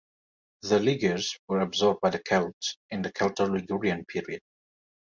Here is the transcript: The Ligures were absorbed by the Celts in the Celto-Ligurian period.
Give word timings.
The 0.63 0.79
Ligures 0.79 1.37
were 1.47 1.59
absorbed 1.59 2.01
by 2.01 2.09
the 2.09 2.17
Celts 2.23 2.75
in 2.89 3.03
the 3.03 3.11
Celto-Ligurian 3.13 4.03
period. 4.07 4.41